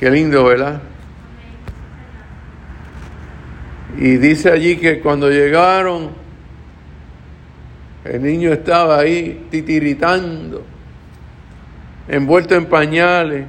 Qué 0.00 0.10
lindo, 0.10 0.42
¿verdad? 0.44 0.82
Y 3.96 4.16
dice 4.16 4.50
allí 4.50 4.78
que 4.78 4.98
cuando 4.98 5.30
llegaron 5.30 6.10
el 8.04 8.20
niño 8.20 8.52
estaba 8.52 8.98
ahí 8.98 9.46
titiritando, 9.52 10.64
envuelto 12.08 12.56
en 12.56 12.66
pañales, 12.66 13.46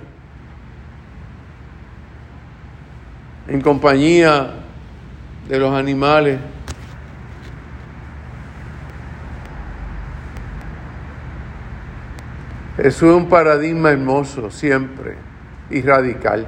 en 3.47 3.62
compañía 3.62 4.53
de 5.47 5.59
los 5.59 5.73
animales. 5.73 6.39
Jesús 12.77 13.09
es 13.09 13.15
un 13.15 13.29
paradigma 13.29 13.91
hermoso, 13.91 14.50
siempre, 14.50 15.15
y 15.69 15.81
radical. 15.81 16.47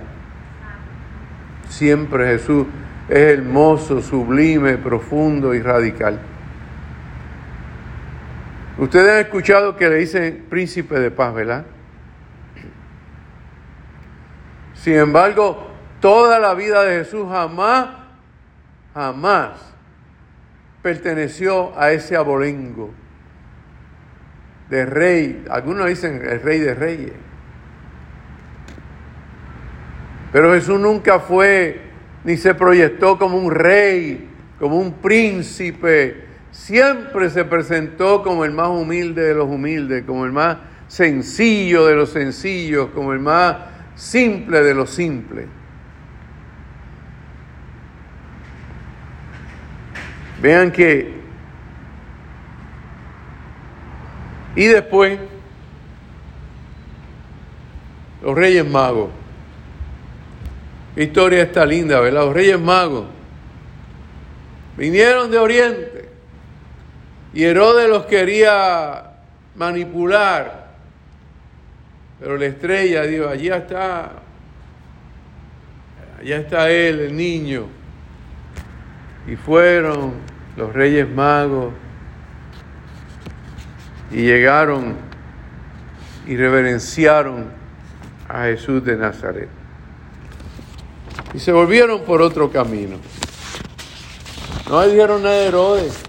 Siempre 1.70 2.28
Jesús 2.28 2.66
es 3.10 3.38
hermoso, 3.38 4.02
sublime, 4.02 4.78
profundo 4.78 5.54
y 5.54 5.62
radical. 5.62 6.20
Ustedes 8.78 9.12
han 9.12 9.20
escuchado 9.20 9.76
que 9.76 9.88
le 9.88 9.98
dicen 9.98 10.46
príncipe 10.50 11.00
de 11.00 11.12
paz, 11.12 11.34
¿verdad? 11.34 11.66
Sin 14.74 14.96
embargo, 14.96 15.75
toda 16.06 16.38
la 16.38 16.54
vida 16.54 16.84
de 16.84 17.00
Jesús 17.00 17.26
jamás, 17.28 17.88
jamás 18.94 19.54
perteneció 20.84 21.76
a 21.76 21.94
ese 21.94 22.16
abolengo 22.16 22.92
de 24.70 24.86
rey. 24.86 25.46
Algunos 25.50 25.88
dicen 25.88 26.22
el 26.24 26.44
rey 26.44 26.60
de 26.60 26.76
reyes. 26.76 27.14
Pero 30.32 30.54
Jesús 30.54 30.80
nunca 30.80 31.20
fue 31.20 31.82
ni 32.24 32.38
se 32.38 32.54
proyectó 32.54 33.18
como 33.18 33.40
un 33.40 33.50
rey, 33.50 34.30
como 34.60 34.78
un 34.78 34.94
príncipe, 35.00 36.24
siempre 36.52 37.32
se 37.32 37.46
presentó 37.46 38.22
como 38.22 38.46
el 38.46 38.52
más 38.52 38.70
humilde 38.70 39.24
de 39.24 39.34
los 39.34 39.48
humildes, 39.48 40.04
como 40.06 40.24
el 40.26 40.32
más 40.32 40.58
sencillo 40.88 41.88
de 41.88 41.96
los 41.96 42.12
sencillos, 42.12 42.90
como 42.94 43.12
el 43.12 43.20
más 43.22 43.58
simple 43.96 44.62
de 44.62 44.76
los 44.76 44.92
simples. 44.92 45.48
Vean 50.46 50.72
que... 50.72 51.12
Y 54.56 54.66
después, 54.68 55.18
los 58.22 58.36
Reyes 58.36 58.64
Magos. 58.64 59.10
historia 60.96 61.42
está 61.42 61.66
linda, 61.66 62.00
¿verdad? 62.00 62.26
Los 62.26 62.36
Reyes 62.36 62.60
Magos 62.60 63.06
vinieron 64.78 65.32
de 65.32 65.40
Oriente 65.40 66.10
y 67.34 67.44
Herodes 67.44 67.90
los 67.90 68.06
quería 68.06 69.14
manipular. 69.56 70.68
Pero 72.20 72.38
la 72.38 72.46
estrella 72.46 73.02
dijo, 73.02 73.28
allí 73.28 73.50
está, 73.50 74.12
allá 76.22 76.38
está 76.38 76.70
él, 76.70 77.00
el 77.00 77.18
niño. 77.18 77.66
Y 79.26 79.36
fueron 79.38 80.35
los 80.58 80.74
reyes 80.74 81.10
magos 81.10 81.74
y 84.12 84.22
llegaron 84.22 84.96
y 86.26 86.38
reverenciaron 86.38 87.52
a 88.28 88.44
Jesús 88.44 88.84
de 88.84 88.96
Nazaret. 88.96 89.50
Y 91.34 91.40
se 91.40 91.52
volvieron 91.52 92.02
por 92.02 92.22
otro 92.22 92.52
camino. 92.52 92.98
No 94.70 94.88
dijeron 94.88 95.22
nada 95.22 95.36
de 95.36 95.48
Herodes. 95.48 96.04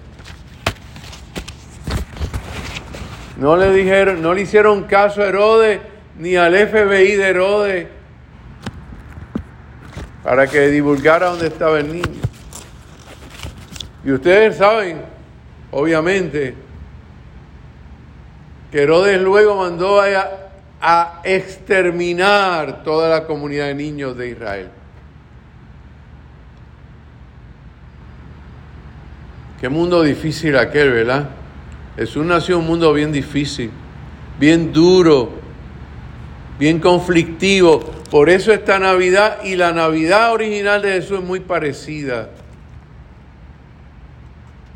No 3.36 3.56
le 3.56 3.72
dijeron, 3.72 4.22
no 4.22 4.32
le 4.32 4.42
hicieron 4.42 4.84
caso 4.84 5.20
a 5.20 5.26
Herodes 5.26 5.80
ni 6.18 6.36
al 6.36 6.54
FBI 6.54 7.16
de 7.16 7.28
Herodes 7.28 7.88
para 10.22 10.46
que 10.46 10.68
divulgara 10.68 11.26
dónde 11.26 11.48
estaba 11.48 11.78
el 11.78 11.92
niño. 11.92 12.20
Y 14.06 14.12
ustedes 14.12 14.58
saben, 14.58 15.02
obviamente, 15.72 16.54
que 18.70 18.82
Herodes 18.84 19.20
luego 19.20 19.56
mandó 19.56 20.00
a, 20.00 20.30
a 20.80 21.20
exterminar 21.24 22.84
toda 22.84 23.08
la 23.08 23.26
comunidad 23.26 23.66
de 23.66 23.74
niños 23.74 24.16
de 24.16 24.28
Israel. 24.28 24.68
Qué 29.60 29.68
mundo 29.68 30.04
difícil 30.04 30.56
aquel, 30.56 30.92
¿verdad? 30.92 31.30
Jesús 31.96 32.24
nació 32.24 32.54
en 32.54 32.60
un 32.60 32.66
mundo 32.68 32.92
bien 32.92 33.10
difícil, 33.10 33.72
bien 34.38 34.72
duro, 34.72 35.32
bien 36.60 36.78
conflictivo. 36.78 37.80
Por 38.08 38.30
eso 38.30 38.52
esta 38.52 38.78
Navidad 38.78 39.42
y 39.42 39.56
la 39.56 39.72
Navidad 39.72 40.32
original 40.32 40.80
de 40.80 40.92
Jesús 40.92 41.18
es 41.18 41.24
muy 41.24 41.40
parecida. 41.40 42.28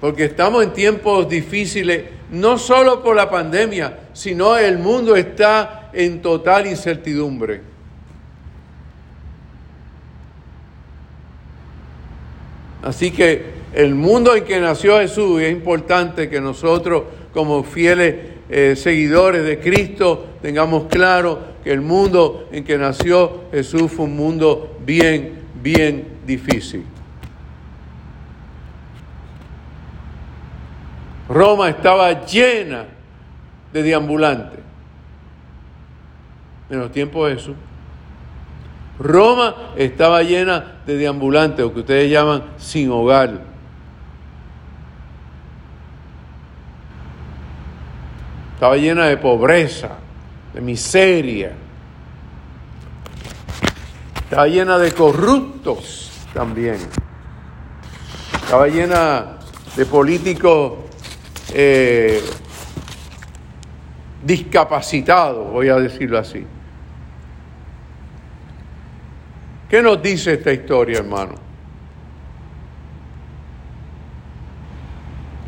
Porque 0.01 0.25
estamos 0.25 0.65
en 0.65 0.73
tiempos 0.73 1.29
difíciles, 1.29 2.05
no 2.31 2.57
solo 2.57 3.03
por 3.03 3.15
la 3.15 3.29
pandemia, 3.29 3.99
sino 4.13 4.57
el 4.57 4.79
mundo 4.79 5.15
está 5.15 5.91
en 5.93 6.23
total 6.23 6.67
incertidumbre. 6.67 7.61
Así 12.83 13.11
que 13.11 13.61
el 13.75 13.95
mundo 13.95 14.35
en 14.35 14.45
que 14.45 14.59
nació 14.59 14.99
Jesús, 14.99 15.43
es 15.43 15.53
importante 15.53 16.31
que 16.31 16.41
nosotros 16.41 17.05
como 17.33 17.63
fieles 17.63 18.15
eh, 18.49 18.75
seguidores 18.75 19.45
de 19.45 19.61
Cristo 19.61 20.27
tengamos 20.43 20.87
claro 20.87 21.39
que 21.63 21.71
el 21.73 21.83
mundo 21.83 22.49
en 22.51 22.65
que 22.65 22.79
nació 22.79 23.45
Jesús 23.53 23.93
fue 23.93 24.07
un 24.07 24.17
mundo 24.17 24.79
bien, 24.85 25.41
bien 25.63 26.05
difícil. 26.27 26.85
Roma 31.31 31.69
estaba 31.69 32.27
llena 32.27 32.87
de 33.73 33.83
deambulantes 33.85 34.59
en 36.69 36.81
los 36.81 36.91
tiempos 36.91 37.29
de 37.29 37.37
Jesús. 37.37 37.57
Roma 38.99 39.55
estaba 39.77 40.25
llena 40.25 40.81
de 40.85 40.97
deambulantes, 40.97 41.65
o 41.65 41.73
que 41.73 41.81
ustedes 41.81 42.11
llaman 42.11 42.43
sin 42.59 42.91
hogar. 42.91 43.43
Estaba 48.55 48.77
llena 48.77 49.07
de 49.07 49.17
pobreza, 49.17 49.91
de 50.53 50.61
miseria. 50.61 51.53
Estaba 54.17 54.49
llena 54.49 54.79
de 54.79 54.93
corruptos 54.93 56.11
también. 56.35 56.79
Estaba 58.35 58.67
llena 58.67 59.39
de 59.77 59.87
políticos 59.87 60.90
eh, 61.53 62.23
discapacitados, 64.23 65.51
voy 65.51 65.69
a 65.69 65.77
decirlo 65.77 66.19
así. 66.19 66.45
¿Qué 69.69 69.83
nos 69.83 70.03
dice 70.03 70.35
esta 70.35 70.53
historia, 70.53 70.99
hermano? 70.99 71.35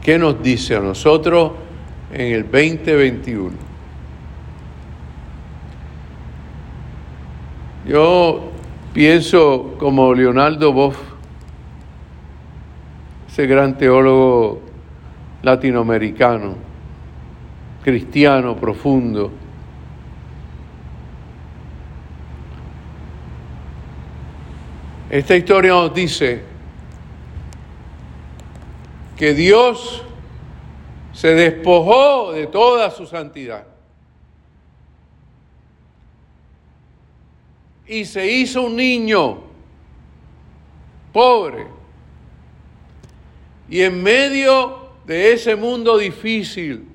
¿Qué 0.02 0.18
nos 0.18 0.42
dice 0.42 0.76
a 0.76 0.80
nosotros 0.80 1.52
en 2.12 2.32
el 2.32 2.42
2021? 2.44 3.50
Yo 7.86 8.52
pienso 8.92 9.74
como 9.78 10.14
Leonardo 10.14 10.72
Boff, 10.72 10.96
ese 13.28 13.46
gran 13.46 13.76
teólogo 13.76 14.71
latinoamericano, 15.42 16.56
cristiano 17.82 18.56
profundo. 18.56 19.30
Esta 25.10 25.36
historia 25.36 25.72
nos 25.72 25.92
dice 25.92 26.42
que 29.16 29.34
Dios 29.34 30.02
se 31.12 31.34
despojó 31.34 32.32
de 32.32 32.46
toda 32.46 32.90
su 32.90 33.06
santidad 33.06 33.66
y 37.86 38.06
se 38.06 38.26
hizo 38.26 38.62
un 38.62 38.76
niño 38.76 39.38
pobre. 41.12 41.66
Y 43.68 43.82
en 43.82 44.02
medio 44.02 44.81
de 45.06 45.32
ese 45.32 45.56
mundo 45.56 45.98
difícil, 45.98 46.86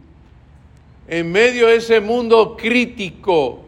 en 1.08 1.32
medio 1.32 1.68
de 1.68 1.78
ese 1.78 2.00
mundo 2.00 2.56
crítico, 2.58 3.66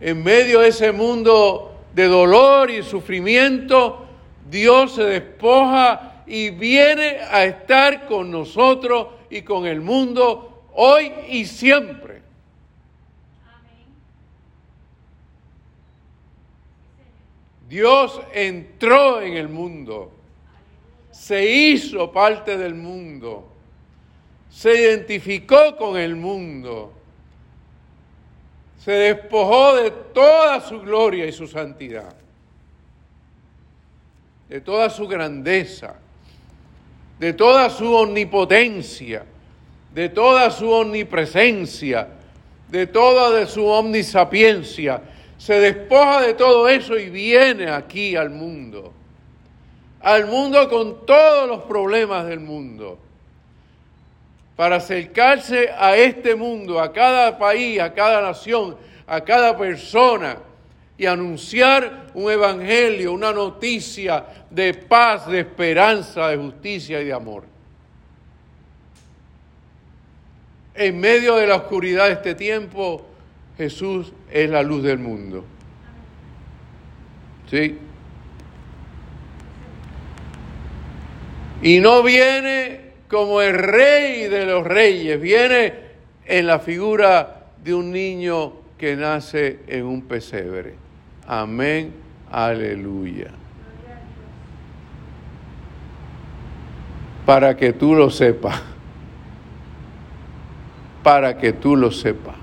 en 0.00 0.22
medio 0.22 0.60
de 0.60 0.68
ese 0.68 0.92
mundo 0.92 1.74
de 1.94 2.04
dolor 2.04 2.70
y 2.70 2.82
sufrimiento, 2.82 4.06
Dios 4.48 4.94
se 4.94 5.04
despoja 5.04 6.22
y 6.26 6.50
viene 6.50 7.18
a 7.30 7.44
estar 7.44 8.06
con 8.06 8.30
nosotros 8.30 9.08
y 9.30 9.42
con 9.42 9.66
el 9.66 9.80
mundo 9.80 10.64
hoy 10.74 11.12
y 11.28 11.44
siempre. 11.46 12.22
Dios 17.68 18.20
entró 18.32 19.20
en 19.20 19.36
el 19.36 19.48
mundo, 19.48 20.12
se 21.10 21.50
hizo 21.50 22.12
parte 22.12 22.56
del 22.56 22.74
mundo, 22.74 23.55
se 24.56 24.80
identificó 24.80 25.76
con 25.76 25.98
el 25.98 26.16
mundo, 26.16 26.92
se 28.78 28.92
despojó 28.92 29.76
de 29.76 29.90
toda 29.90 30.60
su 30.60 30.80
gloria 30.80 31.26
y 31.26 31.32
su 31.32 31.46
santidad, 31.46 32.14
de 34.48 34.60
toda 34.60 34.88
su 34.88 35.06
grandeza 35.08 35.96
de 37.18 37.32
toda 37.32 37.70
su 37.70 37.94
omnipotencia, 37.94 39.24
de 39.92 40.08
toda 40.08 40.50
su 40.50 40.70
omnipresencia, 40.70 42.08
de 42.68 42.86
toda 42.86 43.46
su 43.46 43.66
omnisapiencia. 43.66 45.00
Se 45.38 45.58
despoja 45.60 46.22
de 46.22 46.34
todo 46.34 46.68
eso 46.68 46.98
y 46.98 47.08
viene 47.08 47.70
aquí 47.70 48.16
al 48.16 48.30
mundo. 48.30 48.92
Al 50.00 50.26
mundo 50.26 50.68
con 50.68 51.06
todos 51.06 51.48
los 51.48 51.62
problemas 51.62 52.26
del 52.26 52.40
mundo. 52.40 52.98
Para 54.56 54.76
acercarse 54.76 55.68
a 55.78 55.94
este 55.96 56.34
mundo, 56.34 56.80
a 56.80 56.92
cada 56.92 57.38
país, 57.38 57.78
a 57.78 57.92
cada 57.92 58.22
nación, 58.22 58.76
a 59.06 59.20
cada 59.20 59.56
persona 59.56 60.38
y 60.98 61.04
anunciar 61.04 62.06
un 62.14 62.30
evangelio, 62.30 63.12
una 63.12 63.32
noticia 63.32 64.24
de 64.50 64.72
paz, 64.72 65.26
de 65.26 65.40
esperanza, 65.40 66.28
de 66.28 66.38
justicia 66.38 67.00
y 67.02 67.04
de 67.04 67.12
amor. 67.12 67.44
En 70.74 70.98
medio 70.98 71.36
de 71.36 71.46
la 71.46 71.56
oscuridad 71.56 72.06
de 72.06 72.12
este 72.12 72.34
tiempo, 72.34 73.06
Jesús 73.56 74.12
es 74.30 74.48
la 74.50 74.62
luz 74.62 74.82
del 74.82 74.98
mundo. 74.98 75.44
¿Sí? 77.50 77.78
Y 81.62 81.78
no 81.80 82.02
viene 82.02 82.85
como 83.08 83.40
el 83.40 83.54
rey 83.54 84.28
de 84.28 84.46
los 84.46 84.66
reyes, 84.66 85.20
viene 85.20 85.74
en 86.24 86.46
la 86.46 86.58
figura 86.58 87.46
de 87.62 87.74
un 87.74 87.92
niño 87.92 88.52
que 88.78 88.96
nace 88.96 89.60
en 89.66 89.84
un 89.84 90.02
pesebre. 90.02 90.74
Amén, 91.26 91.92
aleluya. 92.30 93.30
para 97.26 97.56
que 97.56 97.72
tú 97.72 97.94
lo 97.94 98.08
sepas. 98.08 98.62
Para 101.02 101.36
que 101.36 101.52
tú 101.52 101.76
lo 101.76 101.90
sepas. 101.90 102.36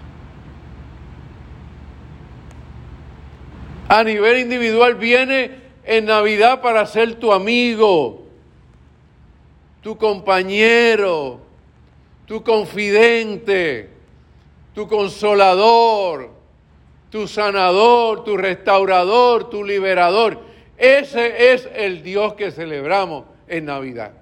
A 3.88 4.04
nivel 4.04 4.40
individual 4.40 4.96
viene 4.96 5.52
en 5.86 6.06
Navidad 6.06 6.62
para 6.62 6.86
ser 6.86 7.16
tu 7.16 7.32
amigo, 7.32 8.23
tu 9.84 9.98
compañero, 9.98 11.42
tu 12.26 12.42
confidente, 12.42 13.90
tu 14.74 14.88
consolador, 14.88 16.32
tu 17.10 17.28
sanador, 17.28 18.24
tu 18.24 18.38
restaurador, 18.38 19.50
tu 19.50 19.64
liberador. 19.64 20.40
Ese 20.78 21.54
es 21.54 21.70
el 21.76 22.02
Dios 22.02 22.34
que 22.34 22.52
celebramos 22.52 23.26
en 23.48 23.66
Navidad. 23.66 24.14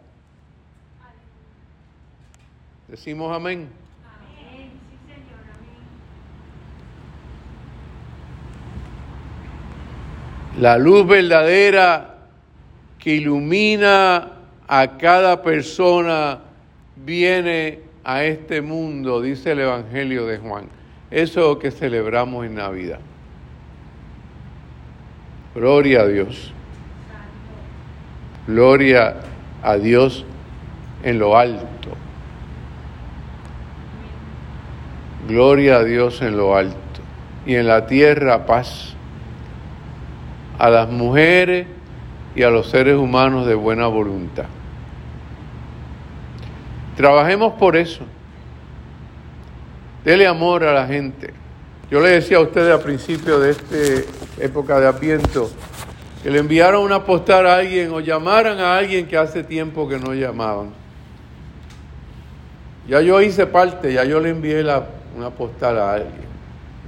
Decimos 2.88 3.34
amén. 3.34 3.69
Amén. 4.04 4.71
Sí, 4.89 5.13
Señor. 5.13 5.39
Amén. 10.54 10.62
La 10.62 10.78
luz 10.78 11.08
verdadera 11.08 12.17
que 13.00 13.12
ilumina 13.12 14.41
a 14.74 14.98
cada 14.98 15.42
persona 15.42 16.40
viene 16.96 17.80
a 18.06 18.24
este 18.24 18.62
mundo, 18.62 19.22
dice 19.22 19.52
el 19.52 19.60
Evangelio 19.60 20.26
de 20.26 20.38
Juan. 20.38 20.70
Eso 21.12 21.42
es 21.42 21.46
lo 21.46 21.60
que 21.60 21.72
celebramos 21.72 22.46
en 22.46 22.56
Navidad. 22.56 23.00
Gloria 25.54 26.04
a 26.04 26.08
Dios. 26.08 26.54
Gloria 28.48 29.18
a 29.62 29.76
Dios 29.76 30.26
en 31.04 31.20
lo 31.20 31.38
alto. 31.38 31.90
Gloria 35.28 35.80
a 35.80 35.84
Dios 35.84 36.22
en 36.22 36.38
lo 36.38 36.56
alto 36.56 36.78
y 37.46 37.56
en 37.56 37.68
la 37.68 37.88
tierra 37.88 38.46
paz 38.46 38.96
a 40.58 40.70
las 40.70 40.90
mujeres 40.90 41.68
y 42.36 42.44
a 42.44 42.50
los 42.50 42.70
seres 42.70 42.96
humanos 42.96 43.46
de 43.46 43.56
buena 43.56 43.88
voluntad. 43.88 44.46
Trabajemos 47.02 47.54
por 47.54 47.76
eso. 47.76 48.04
Dele 50.06 50.28
amor 50.28 50.64
a 50.64 50.72
la 50.72 50.86
gente. 50.86 51.34
Yo 51.90 52.00
le 52.00 52.10
decía 52.10 52.38
a 52.38 52.42
ustedes 52.42 52.72
al 52.72 52.82
principio 52.82 53.40
de 53.40 53.50
esta 53.50 53.76
época 54.40 54.80
de 54.80 54.86
Adviento 54.86 55.50
que 56.22 56.30
le 56.30 56.38
enviaron 56.38 56.84
una 56.84 57.04
postal 57.04 57.48
a 57.48 57.56
alguien 57.56 57.92
o 57.92 58.02
llamaran 58.02 58.60
a 58.60 58.78
alguien 58.78 59.08
que 59.08 59.18
hace 59.18 59.44
tiempo 59.44 59.90
que 59.90 59.98
no 59.98 60.14
llamaban. 60.14 60.74
Ya 62.88 63.02
yo 63.02 63.20
hice 63.20 63.48
parte, 63.48 63.92
ya 63.92 64.04
yo 64.04 64.20
le 64.20 64.30
envié 64.30 64.64
una 65.18 65.32
postal 65.32 65.80
a 65.80 65.94
alguien, 65.94 66.28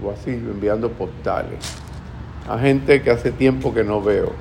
o 0.03 0.11
así, 0.11 0.29
enviando 0.29 0.91
postales 0.91 1.57
a 2.47 2.59
gente 2.59 3.01
que 3.01 3.09
hace 3.09 3.31
tiempo 3.31 3.73
que 3.73 3.83
no 3.83 3.99
veo. 3.99 4.31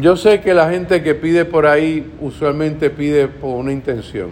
Yo 0.00 0.16
sé 0.16 0.40
que 0.40 0.54
la 0.54 0.70
gente 0.70 1.02
que 1.02 1.14
pide 1.14 1.44
por 1.44 1.66
ahí 1.66 2.12
usualmente 2.20 2.88
pide 2.88 3.28
por 3.28 3.56
una 3.56 3.72
intención. 3.72 4.30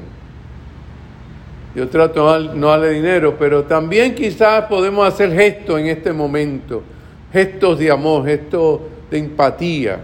Yo 1.74 1.88
trato 1.88 2.38
no 2.54 2.68
darle 2.68 2.90
dinero, 2.90 3.36
pero 3.38 3.64
también 3.64 4.14
quizás 4.14 4.64
podemos 4.64 5.06
hacer 5.06 5.32
gestos 5.32 5.78
en 5.78 5.86
este 5.86 6.12
momento, 6.12 6.82
gestos 7.32 7.78
de 7.78 7.90
amor, 7.90 8.24
gestos 8.24 8.80
de 9.10 9.18
empatía. 9.18 10.00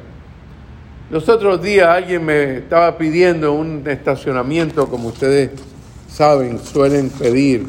Los 1.11 1.29
otros 1.29 1.63
días 1.63 1.89
alguien 1.89 2.25
me 2.25 2.59
estaba 2.59 2.99
pidiendo 2.99 3.53
un 3.53 3.83
estacionamiento, 3.87 4.89
como 4.89 5.09
ustedes 5.09 5.51
saben, 6.07 6.59
suelen 6.59 7.09
pedir. 7.11 7.67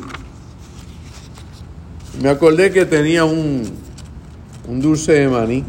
Me 2.21 2.29
acordé 2.29 2.71
que 2.71 2.85
tenía 2.85 3.23
un, 3.23 3.63
un 4.67 4.81
dulce 4.81 5.13
de 5.13 5.27
maní. 5.27 5.63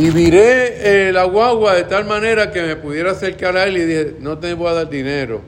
Y 0.00 0.08
viré 0.08 1.08
eh, 1.08 1.12
la 1.12 1.24
guagua 1.24 1.74
de 1.74 1.84
tal 1.84 2.06
manera 2.06 2.50
que 2.50 2.62
me 2.62 2.74
pudiera 2.74 3.10
acercar 3.10 3.54
a 3.54 3.64
él 3.64 3.76
y 3.76 3.84
dije, 3.84 4.16
no 4.18 4.38
te 4.38 4.54
voy 4.54 4.68
a 4.68 4.72
dar 4.72 4.88
dinero, 4.88 5.42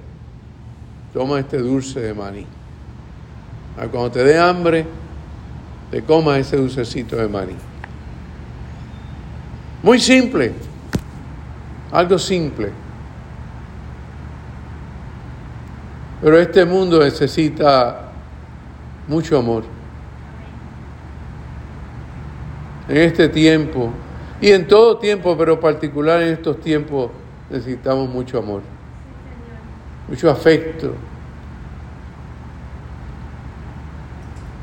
toma 1.14 1.40
este 1.40 1.56
dulce 1.56 2.00
de 2.00 2.12
maní. 2.12 2.44
Cuando 3.90 4.10
te 4.10 4.22
dé 4.22 4.38
hambre, 4.38 4.84
te 5.90 6.02
comas 6.02 6.36
ese 6.36 6.58
dulcecito 6.58 7.16
de 7.16 7.28
maní. 7.28 7.54
Muy 9.82 9.98
simple, 9.98 10.52
algo 11.90 12.18
simple. 12.18 12.72
Pero 16.20 16.38
este 16.38 16.66
mundo 16.66 17.02
necesita 17.02 18.12
mucho 19.08 19.38
amor. 19.38 19.64
En 22.86 22.98
este 22.98 23.30
tiempo, 23.30 23.90
y 24.42 24.50
en 24.50 24.66
todo 24.66 24.98
tiempo, 24.98 25.38
pero 25.38 25.60
particular 25.60 26.20
en 26.20 26.30
estos 26.30 26.60
tiempos, 26.60 27.12
necesitamos 27.48 28.10
mucho 28.10 28.40
amor, 28.40 28.60
mucho 30.08 30.28
afecto. 30.28 30.94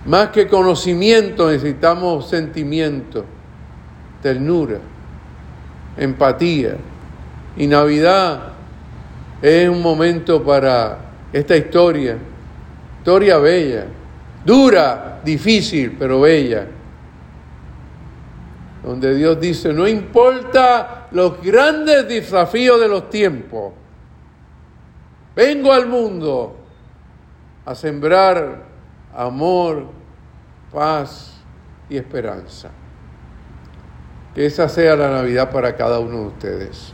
Más 0.05 0.31
que 0.31 0.49
conocimiento, 0.49 1.49
necesitamos 1.49 2.27
sentimiento, 2.27 3.23
ternura, 4.21 4.79
empatía. 5.95 6.75
Y 7.55 7.65
Navidad 7.65 8.51
es 9.41 9.69
un 9.69 9.81
momento 9.81 10.43
para 10.43 10.97
esta 11.31 11.55
historia, 11.55 12.17
historia 12.97 13.37
bella, 13.37 13.85
dura, 14.43 15.21
difícil, 15.23 15.95
pero 15.97 16.19
bella 16.19 16.67
donde 18.83 19.13
Dios 19.15 19.39
dice, 19.39 19.73
no 19.73 19.87
importa 19.87 21.07
los 21.11 21.41
grandes 21.41 22.07
desafíos 22.07 22.79
de 22.79 22.87
los 22.87 23.09
tiempos, 23.09 23.73
vengo 25.35 25.73
al 25.73 25.87
mundo 25.87 26.55
a 27.65 27.75
sembrar 27.75 28.63
amor, 29.15 29.85
paz 30.71 31.41
y 31.89 31.97
esperanza. 31.97 32.69
Que 34.33 34.45
esa 34.45 34.69
sea 34.69 34.95
la 34.95 35.09
Navidad 35.09 35.51
para 35.51 35.75
cada 35.75 35.99
uno 35.99 36.19
de 36.19 36.27
ustedes, 36.27 36.93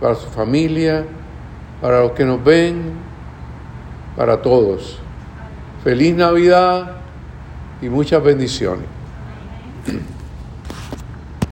para 0.00 0.14
su 0.14 0.28
familia, 0.28 1.04
para 1.80 2.00
los 2.00 2.12
que 2.12 2.24
nos 2.24 2.42
ven, 2.42 2.92
para 4.16 4.42
todos. 4.42 4.98
Feliz 5.82 6.14
Navidad 6.14 6.96
y 7.80 7.88
muchas 7.88 8.22
bendiciones. 8.22 8.95